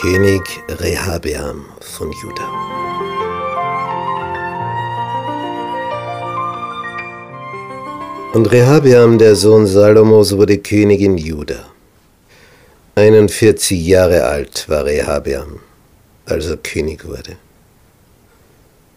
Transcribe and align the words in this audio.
König 0.00 0.42
Rehabeam 0.68 1.66
von 1.80 2.10
Juda. 2.10 2.48
Und 8.32 8.50
Rehabeam, 8.50 9.18
der 9.18 9.36
Sohn 9.36 9.66
Salomos, 9.66 10.36
wurde 10.36 10.58
König 10.58 11.00
in 11.00 11.18
Juda. 11.18 11.66
41 12.94 13.86
Jahre 13.86 14.24
alt 14.24 14.68
war 14.68 14.84
Rehabeam, 14.84 15.60
als 16.26 16.46
er 16.46 16.56
König 16.56 17.04
wurde. 17.04 17.36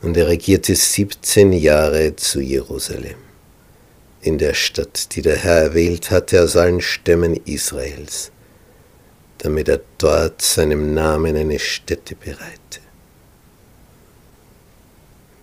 Und 0.02 0.18
er 0.18 0.28
regierte 0.28 0.76
17 0.76 1.54
Jahre 1.54 2.16
zu 2.16 2.42
Jerusalem, 2.42 3.18
in 4.22 4.38
der 4.38 4.54
Stadt, 4.54 5.16
die 5.16 5.22
der 5.22 5.38
Herr 5.38 5.62
erwählt 5.62 6.12
hatte 6.12 6.42
aus 6.42 6.58
allen 6.58 6.82
Stämmen 6.82 7.40
Israels 7.46 8.34
damit 9.44 9.68
er 9.68 9.82
dort 9.98 10.42
seinem 10.42 10.94
Namen 10.94 11.36
eine 11.36 11.60
Stätte 11.60 12.16
bereite. 12.16 12.80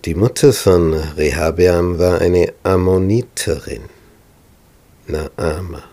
Die 0.05 0.15
Mutter 0.15 0.51
von 0.51 0.95
Rehabeam 0.95 1.99
war 1.99 2.19
eine 2.19 2.51
Ammoniterin, 2.63 3.83
Naama. 5.05 5.83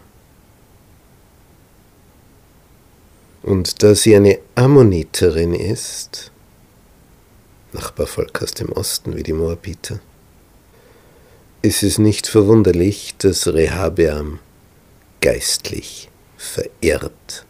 Und 3.48 3.82
da 3.82 3.94
sie 3.94 4.14
eine 4.14 4.40
Ammoniterin 4.56 5.54
ist, 5.54 6.32
Nachbarvolk 7.72 8.42
aus 8.42 8.52
dem 8.52 8.70
Osten 8.72 9.16
wie 9.16 9.22
die 9.22 9.32
Moabiter, 9.32 10.00
ist 11.62 11.82
es 11.82 11.96
nicht 11.96 12.26
verwunderlich, 12.26 13.14
dass 13.16 13.46
Rehabeam 13.46 14.40
geistlich 15.22 16.10
verehrt 16.36 17.46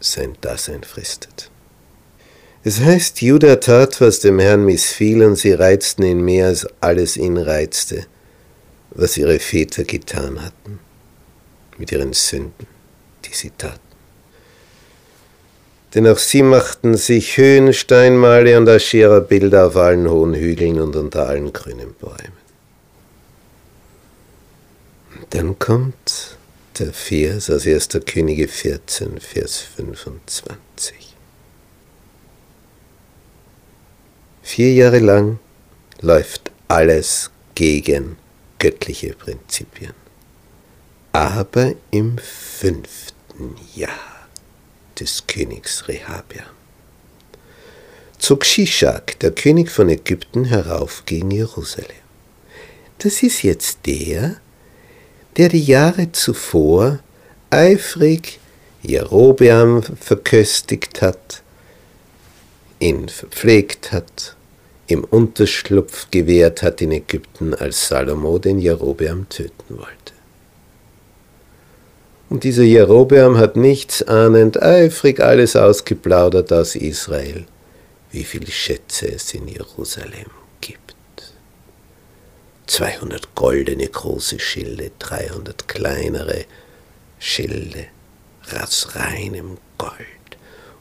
sein 0.00 0.34
Dasein 0.40 0.82
fristet. 0.82 1.50
Es 2.62 2.80
heißt, 2.80 3.20
Judah 3.20 3.60
tat, 3.60 4.00
was 4.00 4.20
dem 4.20 4.38
Herrn 4.38 4.64
missfiel, 4.64 5.22
und 5.24 5.36
sie 5.36 5.52
reizten 5.52 6.06
ihn 6.06 6.24
mehr 6.24 6.46
als 6.46 6.66
alles 6.80 7.18
ihn 7.18 7.36
reizte, 7.36 8.06
was 8.92 9.18
ihre 9.18 9.38
Väter 9.38 9.84
getan 9.84 10.42
hatten, 10.42 10.78
mit 11.76 11.92
ihren 11.92 12.14
Sünden, 12.14 12.66
die 13.26 13.34
sie 13.34 13.50
taten. 13.50 13.83
Denn 15.94 16.08
auch 16.08 16.18
sie 16.18 16.42
machten 16.42 16.96
sich 16.96 17.36
Höhen, 17.36 17.72
Steinmale 17.72 18.58
und 18.58 18.68
Aschera-Bilder 18.68 19.68
auf 19.68 19.76
allen 19.76 20.10
hohen 20.10 20.34
Hügeln 20.34 20.80
und 20.80 20.96
unter 20.96 21.28
allen 21.28 21.52
grünen 21.52 21.94
Bäumen. 21.94 22.44
Und 25.14 25.32
dann 25.32 25.58
kommt 25.58 26.36
der 26.80 26.92
Vers 26.92 27.48
aus 27.48 27.66
1. 27.66 27.90
Könige 28.04 28.48
14, 28.48 29.20
Vers 29.20 29.60
25. 29.76 31.14
Vier 34.42 34.74
Jahre 34.74 34.98
lang 34.98 35.38
läuft 36.00 36.50
alles 36.66 37.30
gegen 37.54 38.16
göttliche 38.58 39.14
Prinzipien. 39.14 39.94
Aber 41.12 41.72
im 41.92 42.18
fünften 42.18 43.54
Jahr 43.76 44.13
des 44.98 45.26
Königs 45.26 45.88
Rehabia 45.88 46.44
zog 48.24 48.46
Shishak, 48.46 49.18
der 49.18 49.32
König 49.32 49.70
von 49.70 49.90
Ägypten, 49.90 50.46
herauf 50.46 51.02
gegen 51.04 51.30
Jerusalem. 51.30 51.90
Das 53.00 53.22
ist 53.22 53.42
jetzt 53.42 53.80
der, 53.84 54.36
der 55.36 55.50
die 55.50 55.62
Jahre 55.62 56.10
zuvor 56.10 57.00
eifrig 57.50 58.40
Jerobeam 58.82 59.82
verköstigt 59.82 61.02
hat, 61.02 61.42
ihn 62.78 63.10
verpflegt 63.10 63.92
hat, 63.92 64.36
ihm 64.86 65.04
Unterschlupf 65.04 66.06
gewährt 66.10 66.62
hat 66.62 66.80
in 66.80 66.92
Ägypten, 66.92 67.52
als 67.52 67.88
Salomo 67.88 68.38
den 68.38 68.58
Jerobeam 68.58 69.28
töten 69.28 69.76
wollte. 69.76 70.13
Und 72.28 72.44
dieser 72.44 72.62
Jerobeam 72.62 73.36
hat 73.38 73.56
nichts 73.56 74.02
ahnend 74.02 74.62
eifrig 74.62 75.20
alles 75.20 75.56
ausgeplaudert 75.56 76.52
aus 76.52 76.74
Israel, 76.74 77.44
wie 78.10 78.24
viele 78.24 78.50
Schätze 78.50 79.08
es 79.08 79.34
in 79.34 79.46
Jerusalem 79.46 80.30
200 82.66 83.34
goldene 83.34 83.86
große 83.86 84.38
Schilde, 84.38 84.90
300 84.98 85.68
kleinere 85.68 86.44
Schilde 87.18 87.86
aus 88.60 88.94
reinem 88.94 89.58
Gold. 89.78 89.92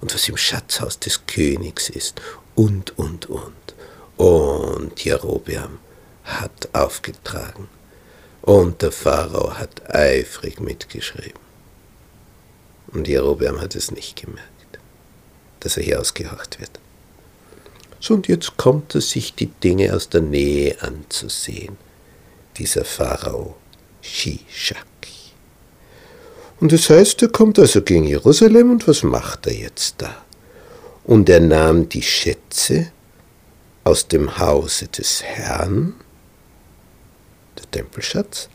Und 0.02 0.14
was 0.14 0.28
im 0.28 0.38
Schatzhaus 0.38 1.00
des 1.00 1.26
Königs 1.28 1.90
ist. 1.90 2.22
Und, 2.56 2.98
und, 2.98 3.30
und. 3.30 3.54
Und 4.18 5.04
Jerobeam 5.04 5.80
hat 6.24 6.70
aufgetragen 6.74 7.68
und 8.44 8.82
der 8.82 8.92
Pharao 8.92 9.54
hat 9.54 9.90
eifrig 9.90 10.60
mitgeschrieben. 10.60 11.42
Und 12.88 13.08
Jerobeam 13.08 13.60
hat 13.62 13.74
es 13.74 13.90
nicht 13.90 14.22
gemerkt, 14.22 14.80
dass 15.62 15.78
er 15.78 15.84
hier 15.84 16.00
ausgehorcht 16.00 16.60
wird. 16.60 16.80
So, 18.00 18.14
und 18.14 18.28
jetzt 18.28 18.58
kommt 18.58 18.94
er 18.96 19.02
sich 19.02 19.34
die 19.34 19.48
Dinge 19.48 19.96
aus 19.96 20.10
der 20.10 20.22
Nähe 20.22 20.76
anzusehen, 20.82 21.78
dieser 22.58 22.84
Pharao 22.84 23.56
Shishak. 24.02 24.86
Und 26.60 26.74
das 26.74 26.90
heißt, 26.90 27.22
er 27.22 27.30
kommt 27.30 27.58
also 27.60 27.82
gegen 27.82 28.06
Jerusalem 28.06 28.72
und 28.72 28.88
was 28.88 29.04
macht 29.04 29.48
er 29.48 29.54
jetzt 29.54 29.96
da? 30.00 30.16
Und 31.06 31.30
er 31.30 31.40
nahm 31.40 31.88
die 31.88 32.02
Schätze 32.02 32.92
aus 33.86 34.08
dem 34.08 34.38
Hause 34.38 34.88
des 34.88 35.24
Herrn, 35.24 35.96
Tempelschatz, 37.74 38.48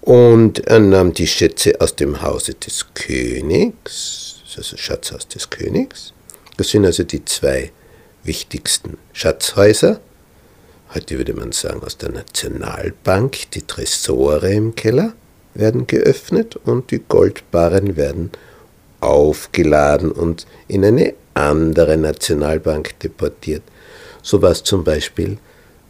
und 0.00 0.66
er 0.66 0.80
nahm 0.80 1.12
die 1.12 1.26
Schätze 1.26 1.80
aus 1.80 1.94
dem 1.94 2.22
Hause 2.22 2.54
des 2.54 2.86
Königs, 2.94 4.42
also 4.56 4.76
Schatzhaus 4.76 5.28
des 5.28 5.50
Königs. 5.50 6.12
Das 6.56 6.70
sind 6.70 6.84
also 6.84 7.04
die 7.04 7.24
zwei 7.24 7.70
wichtigsten 8.24 8.98
Schatzhäuser, 9.12 10.00
heute 10.94 11.18
würde 11.18 11.34
man 11.34 11.52
sagen 11.52 11.82
aus 11.84 11.98
der 11.98 12.10
Nationalbank, 12.10 13.50
die 13.52 13.62
Tresore 13.62 14.52
im 14.52 14.74
Keller 14.74 15.12
werden 15.54 15.86
geöffnet 15.86 16.56
und 16.56 16.90
die 16.90 17.02
Goldbarren 17.06 17.96
werden 17.96 18.30
aufgeladen 19.00 20.10
und 20.10 20.46
in 20.66 20.84
eine 20.84 21.14
andere 21.34 21.96
Nationalbank 21.96 22.98
deportiert. 23.00 23.62
So 24.22 24.42
war 24.42 24.50
es 24.50 24.64
zum 24.64 24.84
Beispiel 24.84 25.38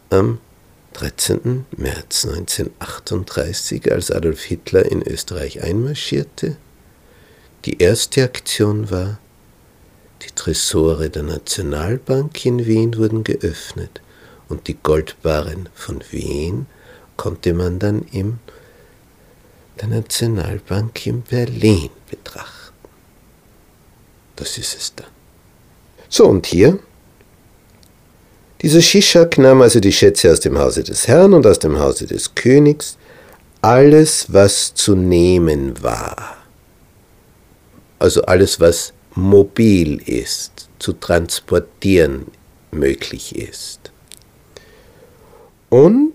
am 0.09 0.39
13. 0.93 1.65
März 1.77 2.25
1938, 2.25 3.91
als 3.91 4.11
Adolf 4.11 4.41
Hitler 4.41 4.85
in 4.85 5.01
Österreich 5.01 5.63
einmarschierte. 5.63 6.57
Die 7.65 7.79
erste 7.79 8.23
Aktion 8.23 8.89
war, 8.89 9.19
die 10.21 10.31
Tresore 10.35 11.09
der 11.09 11.23
Nationalbank 11.23 12.45
in 12.45 12.65
Wien 12.65 12.97
wurden 12.97 13.23
geöffnet 13.23 14.01
und 14.49 14.67
die 14.67 14.77
Goldbarren 14.81 15.69
von 15.73 16.03
Wien 16.11 16.65
konnte 17.15 17.53
man 17.53 17.79
dann 17.79 18.03
in 18.11 18.39
der 19.79 19.89
Nationalbank 19.89 21.05
in 21.05 21.21
Berlin 21.21 21.89
betrachten. 22.09 22.73
Das 24.35 24.57
ist 24.57 24.75
es 24.75 24.95
dann. 24.95 25.07
So, 26.09 26.25
und 26.25 26.45
hier? 26.45 26.79
Dieser 28.61 28.81
Shishak 28.81 29.37
nahm 29.37 29.61
also 29.61 29.79
die 29.79 29.93
Schätze 29.93 30.31
aus 30.31 30.41
dem 30.41 30.57
Hause 30.57 30.83
des 30.83 31.07
Herrn 31.07 31.33
und 31.33 31.47
aus 31.47 31.59
dem 31.59 31.79
Hause 31.79 32.05
des 32.05 32.35
Königs, 32.35 32.97
alles, 33.61 34.25
was 34.29 34.73
zu 34.73 34.95
nehmen 34.95 35.81
war. 35.81 36.37
Also 37.99 38.21
alles, 38.23 38.59
was 38.59 38.93
mobil 39.15 40.01
ist, 40.05 40.69
zu 40.79 40.93
transportieren 40.93 42.27
möglich 42.71 43.35
ist. 43.35 43.91
Und 45.69 46.13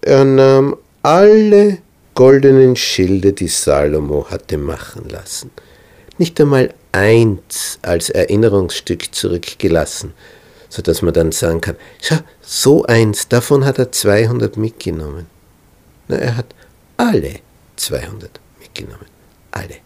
er 0.00 0.24
nahm 0.24 0.76
alle 1.02 1.78
goldenen 2.14 2.74
Schilde, 2.76 3.32
die 3.32 3.48
Salomo 3.48 4.26
hatte 4.30 4.58
machen 4.58 5.08
lassen, 5.08 5.50
nicht 6.18 6.40
einmal 6.40 6.72
eins 6.92 7.78
als 7.82 8.10
Erinnerungsstück 8.10 9.14
zurückgelassen, 9.14 10.12
so 10.74 10.82
dass 10.82 11.02
man 11.02 11.14
dann 11.14 11.30
sagen 11.30 11.60
kann, 11.60 11.76
schau, 12.02 12.16
so 12.40 12.84
eins, 12.84 13.28
davon 13.28 13.64
hat 13.64 13.78
er 13.78 13.92
200 13.92 14.56
mitgenommen. 14.56 15.26
Na, 16.08 16.16
er 16.16 16.36
hat 16.36 16.46
alle 16.96 17.38
200 17.76 18.40
mitgenommen, 18.58 19.06
alle. 19.52 19.76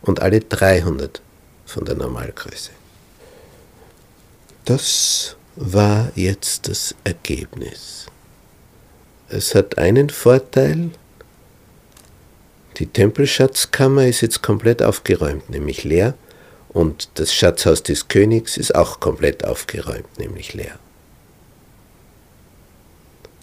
Und 0.00 0.20
alle 0.20 0.40
300 0.40 1.20
von 1.66 1.84
der 1.84 1.96
Normalgröße. 1.96 2.70
Das 4.64 5.36
war 5.54 6.10
jetzt 6.14 6.66
das 6.66 6.94
Ergebnis. 7.04 8.06
Es 9.28 9.54
hat 9.54 9.76
einen 9.76 10.08
Vorteil, 10.08 10.92
die 12.78 12.86
Tempelschatzkammer 12.86 14.06
ist 14.06 14.22
jetzt 14.22 14.42
komplett 14.42 14.82
aufgeräumt, 14.82 15.50
nämlich 15.50 15.84
leer, 15.84 16.14
und 16.72 17.08
das 17.14 17.34
Schatzhaus 17.34 17.82
des 17.82 18.08
Königs 18.08 18.56
ist 18.56 18.74
auch 18.74 19.00
komplett 19.00 19.44
aufgeräumt, 19.44 20.18
nämlich 20.18 20.54
leer. 20.54 20.78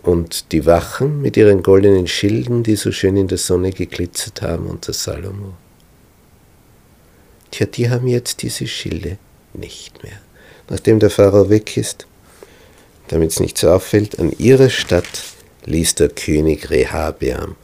Und 0.02 0.52
die 0.52 0.66
Wachen 0.66 1.22
mit 1.22 1.38
ihren 1.38 1.62
goldenen 1.62 2.08
Schilden, 2.08 2.64
die 2.64 2.76
so 2.76 2.92
schön 2.92 3.18
in 3.18 3.28
der 3.28 3.38
Sonne 3.38 3.72
geglitzert 3.72 4.42
haben 4.42 4.66
unter 4.68 4.94
Salomo. 4.94 5.54
Tja, 7.52 7.66
die 7.66 7.90
haben 7.90 8.08
jetzt 8.08 8.42
diese 8.42 8.66
Schilde 8.66 9.18
nicht 9.54 10.02
mehr. 10.04 10.20
Nachdem 10.70 11.00
der 11.00 11.10
Pharao 11.10 11.50
weg 11.50 11.78
ist, 11.78 12.08
damit 13.10 13.32
es 13.32 13.40
nicht 13.40 13.58
so 13.58 13.70
auffällt, 13.70 14.20
an 14.20 14.32
ihrer 14.38 14.70
Stadt 14.70 15.24
ließ 15.66 15.96
der 15.96 16.10
König 16.10 16.70
Rehabeam 16.70 17.56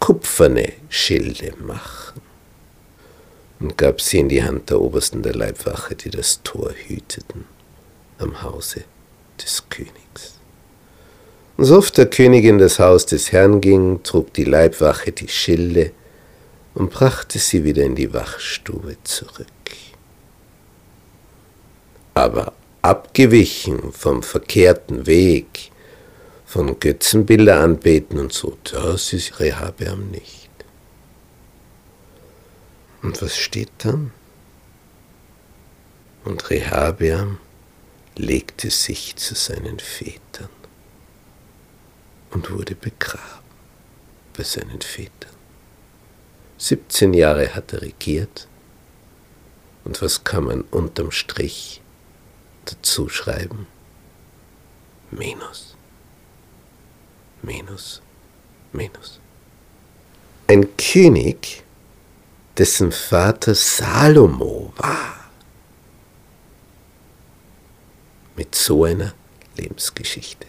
kupferne 0.00 0.72
Schilde 0.88 1.52
machen 1.60 2.20
und 3.60 3.76
gab 3.76 4.00
sie 4.00 4.18
in 4.18 4.28
die 4.28 4.42
Hand 4.42 4.70
der 4.70 4.80
Obersten 4.80 5.22
der 5.22 5.34
Leibwache, 5.34 5.94
die 5.94 6.10
das 6.10 6.42
Tor 6.42 6.72
hüteten 6.72 7.44
am 8.18 8.42
Hause 8.42 8.84
des 9.42 9.64
Königs. 9.68 10.38
Und 11.56 11.64
so 11.64 11.78
oft 11.78 11.96
der 11.98 12.06
König 12.06 12.44
in 12.44 12.58
das 12.58 12.78
Haus 12.78 13.06
des 13.06 13.32
Herrn 13.32 13.60
ging, 13.60 14.02
trug 14.02 14.32
die 14.32 14.44
Leibwache 14.44 15.10
die 15.10 15.28
Schilde 15.28 15.92
und 16.74 16.90
brachte 16.90 17.38
sie 17.38 17.64
wieder 17.64 17.82
in 17.82 17.96
die 17.96 18.12
Wachstube 18.12 18.96
zurück. 19.02 19.46
Aber 22.14 22.52
abgewichen 22.82 23.92
vom 23.92 24.22
verkehrten 24.22 25.06
Weg, 25.06 25.72
von 26.46 26.78
Götzenbilder 26.78 27.60
anbeten 27.60 28.18
und 28.18 28.32
so, 28.32 28.56
das 28.72 29.12
ist 29.12 29.40
Rehabeam 29.40 30.10
nicht. 30.10 30.47
Und 33.08 33.22
was 33.22 33.38
steht 33.38 33.72
dann? 33.78 34.12
Und 36.26 36.50
Rehabeam 36.50 37.38
legte 38.16 38.68
sich 38.68 39.16
zu 39.16 39.34
seinen 39.34 39.78
Vätern 39.78 40.50
und 42.28 42.50
wurde 42.50 42.74
begraben 42.74 43.24
bei 44.36 44.42
seinen 44.44 44.82
Vätern. 44.82 45.32
17 46.58 47.14
Jahre 47.14 47.54
hat 47.54 47.72
er 47.72 47.80
regiert 47.80 48.46
und 49.84 50.02
was 50.02 50.22
kann 50.22 50.44
man 50.44 50.60
unterm 50.60 51.10
Strich 51.10 51.80
dazu 52.66 53.08
schreiben? 53.08 53.66
Minus. 55.10 55.76
Minus. 57.40 58.02
Minus. 58.74 59.18
Ein 60.46 60.76
König, 60.76 61.64
dessen 62.58 62.90
Vater 62.90 63.54
Salomo 63.54 64.72
war, 64.76 65.30
mit 68.36 68.54
so 68.54 68.84
einer 68.84 69.14
Lebensgeschichte. 69.56 70.46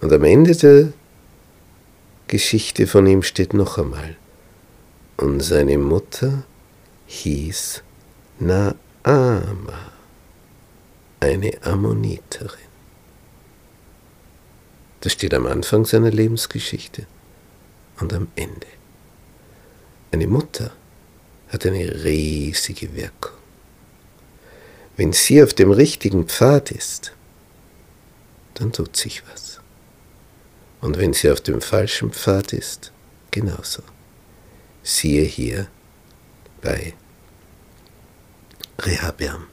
Und 0.00 0.12
am 0.12 0.24
Ende 0.24 0.56
der 0.56 0.92
Geschichte 2.28 2.86
von 2.86 3.06
ihm 3.06 3.22
steht 3.22 3.52
noch 3.52 3.76
einmal, 3.76 4.16
und 5.18 5.40
seine 5.40 5.76
Mutter 5.76 6.44
hieß 7.06 7.82
Naama, 8.38 9.92
eine 11.20 11.62
Ammoniterin. 11.62 12.70
Das 15.02 15.12
steht 15.12 15.34
am 15.34 15.46
Anfang 15.46 15.84
seiner 15.84 16.10
Lebensgeschichte 16.10 17.06
und 18.00 18.14
am 18.14 18.28
Ende. 18.36 18.79
Eine 20.12 20.26
Mutter 20.26 20.72
hat 21.48 21.66
eine 21.66 22.04
riesige 22.04 22.94
Wirkung. 22.94 23.32
Wenn 24.96 25.12
sie 25.12 25.42
auf 25.42 25.54
dem 25.54 25.70
richtigen 25.70 26.26
Pfad 26.26 26.72
ist, 26.72 27.12
dann 28.54 28.72
tut 28.72 28.96
sich 28.96 29.22
was. 29.32 29.60
Und 30.80 30.98
wenn 30.98 31.12
sie 31.12 31.30
auf 31.30 31.40
dem 31.40 31.60
falschen 31.60 32.12
Pfad 32.12 32.52
ist, 32.52 32.92
genauso. 33.30 33.82
Siehe 34.82 35.22
hier 35.22 35.68
bei 36.60 36.94
Rehabeam. 38.78 39.46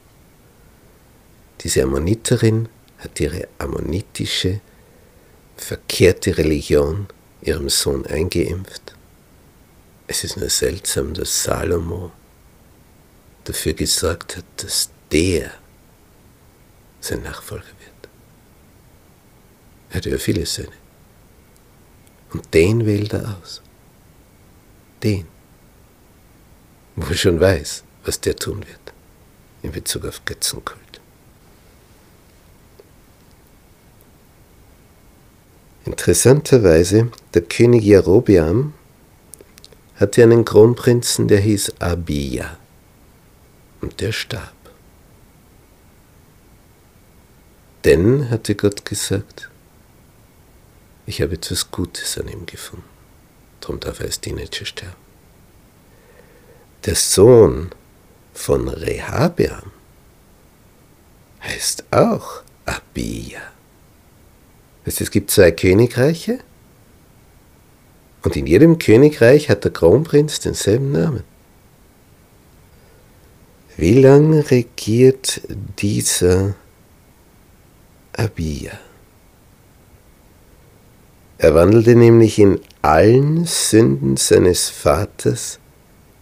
Diese 1.60 1.82
Ammoniterin 1.82 2.68
hat 2.98 3.20
ihre 3.20 3.48
ammonitische, 3.58 4.60
verkehrte 5.56 6.36
Religion 6.36 7.06
ihrem 7.42 7.68
Sohn 7.68 8.06
eingeimpft. 8.06 8.97
Es 10.08 10.24
ist 10.24 10.38
nur 10.38 10.48
seltsam, 10.48 11.12
dass 11.12 11.44
Salomo 11.44 12.10
dafür 13.44 13.74
gesorgt 13.74 14.38
hat, 14.38 14.44
dass 14.56 14.90
der 15.12 15.52
sein 17.00 17.22
Nachfolger 17.22 17.66
wird. 17.66 18.08
Er 19.90 19.96
hatte 19.96 20.10
ja 20.10 20.18
viele 20.18 20.44
Söhne. 20.46 20.72
Und 22.32 22.52
den 22.54 22.84
wählt 22.86 23.12
er 23.12 23.38
aus. 23.40 23.62
Den. 25.02 25.26
Wo 26.96 27.10
er 27.10 27.16
schon 27.16 27.38
weiß, 27.38 27.84
was 28.04 28.20
der 28.20 28.34
tun 28.34 28.66
wird 28.66 28.92
in 29.62 29.72
Bezug 29.72 30.06
auf 30.06 30.24
Götzenkult. 30.24 31.00
Interessanterweise, 35.84 37.10
der 37.34 37.42
König 37.42 37.82
Jerobeam 37.82 38.74
hatte 39.98 40.22
einen 40.22 40.44
Kronprinzen, 40.44 41.28
der 41.28 41.40
hieß 41.40 41.80
Abia. 41.80 42.56
Und 43.80 44.00
der 44.00 44.12
starb. 44.12 44.54
Denn, 47.84 48.30
hatte 48.30 48.54
Gott 48.54 48.84
gesagt, 48.84 49.50
ich 51.06 51.22
habe 51.22 51.34
etwas 51.34 51.70
Gutes 51.70 52.18
an 52.18 52.28
ihm 52.28 52.44
gefunden. 52.44 52.84
Darum 53.60 53.80
darf 53.80 54.00
er 54.00 54.06
als 54.06 54.20
Teenager 54.20 54.64
sterben. 54.64 54.96
Der 56.84 56.94
Sohn 56.94 57.70
von 58.34 58.68
Rehabeam 58.68 59.72
heißt 61.42 61.84
auch 61.92 62.42
Abia. 62.66 63.40
Es 64.84 65.10
gibt 65.10 65.30
zwei 65.30 65.50
Königreiche 65.50 66.40
und 68.22 68.36
in 68.36 68.46
jedem 68.46 68.78
Königreich 68.78 69.48
hat 69.48 69.64
der 69.64 69.70
Kronprinz 69.70 70.40
denselben 70.40 70.92
Namen. 70.92 71.24
Wie 73.76 74.00
lange 74.00 74.50
regiert 74.50 75.40
dieser 75.78 76.54
Abia? 78.12 78.72
Er 81.38 81.54
wandelte 81.54 81.94
nämlich 81.94 82.40
in 82.40 82.60
allen 82.82 83.44
Sünden 83.44 84.16
seines 84.16 84.68
Vaters, 84.68 85.60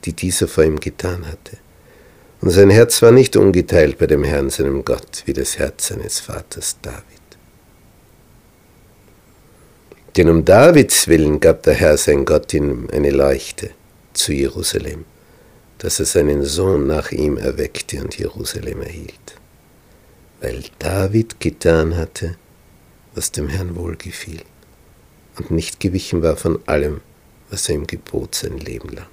die 0.04 0.12
dieser 0.12 0.46
vor 0.46 0.64
ihm 0.64 0.78
getan 0.78 1.26
hatte. 1.26 1.56
Und 2.42 2.50
sein 2.50 2.68
Herz 2.68 3.00
war 3.00 3.12
nicht 3.12 3.34
ungeteilt 3.36 3.96
bei 3.96 4.06
dem 4.06 4.22
Herrn, 4.22 4.50
seinem 4.50 4.84
Gott, 4.84 5.22
wie 5.24 5.32
das 5.32 5.58
Herz 5.58 5.88
seines 5.88 6.20
Vaters 6.20 6.76
David. 6.82 7.02
Denn 10.16 10.30
um 10.30 10.44
Davids 10.44 11.08
willen 11.08 11.40
gab 11.40 11.62
der 11.64 11.74
Herr 11.74 11.98
sein 11.98 12.24
Gott 12.24 12.54
ihm 12.54 12.88
eine 12.90 13.10
Leuchte 13.10 13.70
zu 14.14 14.32
Jerusalem, 14.32 15.04
dass 15.78 16.00
er 16.00 16.06
seinen 16.06 16.42
Sohn 16.42 16.86
nach 16.86 17.12
ihm 17.12 17.36
erweckte 17.36 18.00
und 18.02 18.16
Jerusalem 18.16 18.80
erhielt, 18.80 19.36
weil 20.40 20.64
David 20.78 21.38
getan 21.38 21.96
hatte, 21.96 22.36
was 23.14 23.30
dem 23.30 23.48
Herrn 23.48 23.76
wohlgefiel 23.76 24.40
und 25.38 25.50
nicht 25.50 25.80
gewichen 25.80 26.22
war 26.22 26.36
von 26.36 26.60
allem, 26.66 27.02
was 27.50 27.68
er 27.68 27.74
ihm 27.74 27.86
gebot 27.86 28.34
sein 28.34 28.56
Leben 28.56 28.88
lang. 28.88 29.06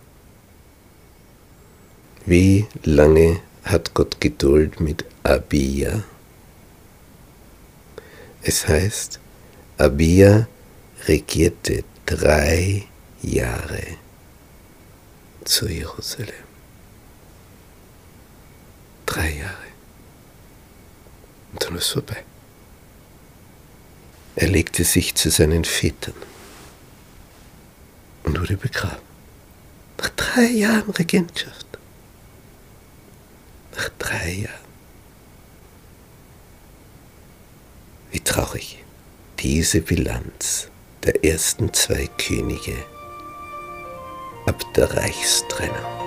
Wie 2.26 2.66
lange 2.84 3.42
hat 3.66 3.94
Gott 3.94 4.22
Geduld 4.22 4.80
mit 4.80 5.04
Abia? 5.24 6.04
Es 8.42 8.68
heißt, 8.70 9.20
Abia 9.78 10.48
regierte 11.08 11.84
drei 12.06 12.84
Jahre 13.22 13.84
zu 15.44 15.68
Jerusalem. 15.68 16.34
Drei 19.06 19.30
Jahre. 19.38 19.68
Und 21.52 21.64
dann 21.64 21.76
ist 21.76 21.86
es 21.86 21.92
vorbei. 21.92 22.24
Er 24.36 24.48
legte 24.48 24.84
sich 24.84 25.14
zu 25.16 25.30
seinen 25.30 25.64
Vätern 25.64 26.16
und 28.24 28.40
wurde 28.40 28.58
begraben. 28.58 29.04
Nach 29.98 30.10
drei 30.10 30.46
Jahren 30.46 30.90
Regentschaft. 30.92 31.64
ja. 34.30 34.50
Wie 38.12 38.20
traurig 38.20 38.84
diese 39.40 39.82
Bilanz 39.82 40.70
der 41.04 41.24
ersten 41.24 41.74
zwei 41.74 42.08
Könige 42.18 42.76
ab 44.46 44.62
der 44.76 44.94
Reichstrennung. 44.94 46.03